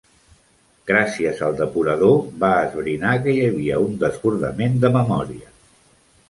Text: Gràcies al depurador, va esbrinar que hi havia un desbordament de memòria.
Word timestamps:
Gràcies 0.91 1.43
al 1.47 1.59
depurador, 1.59 2.15
va 2.45 2.49
esbrinar 2.63 3.11
que 3.27 3.35
hi 3.37 3.45
havia 3.51 3.79
un 3.91 3.95
desbordament 4.05 4.81
de 4.87 4.93
memòria. 4.99 5.55